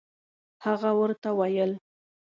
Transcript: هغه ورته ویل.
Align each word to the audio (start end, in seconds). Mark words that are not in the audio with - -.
هغه 0.65 0.89
ورته 0.99 1.29
ویل. 1.39 1.71